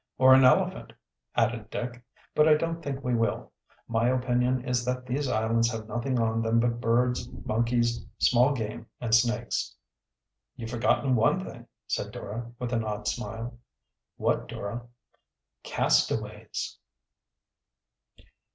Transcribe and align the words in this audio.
"Or 0.17 0.33
an 0.33 0.43
elephant," 0.43 0.93
added 1.35 1.69
Dick. 1.69 2.03
"But 2.33 2.47
I 2.47 2.55
don't 2.55 2.81
think 2.81 3.03
we 3.03 3.13
will. 3.13 3.51
My 3.87 4.09
opinion 4.09 4.65
is 4.65 4.83
that 4.83 5.05
these 5.05 5.27
islands 5.27 5.69
have 5.69 5.87
nothing 5.87 6.19
on 6.19 6.41
them 6.41 6.59
but 6.59 6.81
birds, 6.81 7.29
monkeys, 7.45 8.03
small 8.17 8.51
game, 8.53 8.87
and 8.99 9.13
snakes." 9.13 9.75
"You've 10.55 10.71
forgotten 10.71 11.15
one 11.15 11.45
thing," 11.45 11.67
said 11.85 12.11
Dora, 12.11 12.51
with 12.57 12.73
an 12.73 12.83
odd 12.83 13.07
smile. 13.07 13.59
"What, 14.17 14.47
Dora?" 14.47 14.87
"Castaways." 15.61 16.79